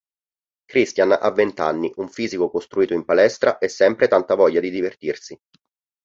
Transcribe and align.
Christian 0.71 1.11
ha 1.11 1.29
vent'anni, 1.31 1.91
un 1.97 2.09
fisico 2.09 2.49
costruito 2.49 2.95
in 2.95 3.05
palestra 3.05 3.59
e 3.59 3.67
sempre 3.67 4.07
tanta 4.07 4.33
voglia 4.33 4.59
di 4.59 4.71
divertirsi. 4.71 5.37